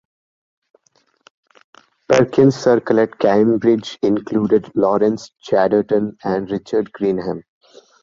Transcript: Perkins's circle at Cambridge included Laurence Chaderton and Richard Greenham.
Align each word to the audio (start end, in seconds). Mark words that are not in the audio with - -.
Perkins's 2.09 2.59
circle 2.59 3.01
at 3.01 3.19
Cambridge 3.19 3.99
included 4.01 4.71
Laurence 4.75 5.29
Chaderton 5.47 6.17
and 6.23 6.49
Richard 6.49 6.91
Greenham. 6.93 7.43